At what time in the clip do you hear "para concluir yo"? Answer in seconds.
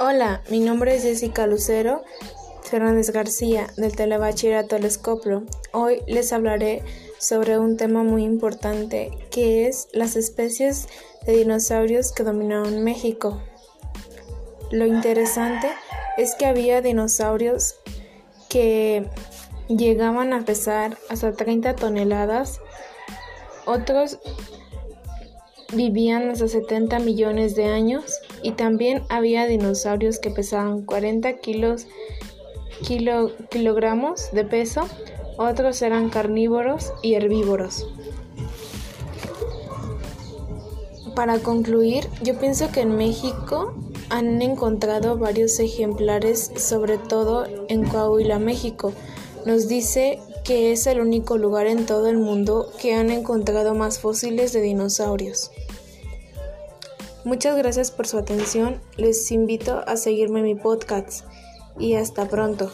41.14-42.38